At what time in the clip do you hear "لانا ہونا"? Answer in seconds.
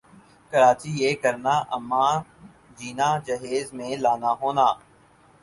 4.03-4.67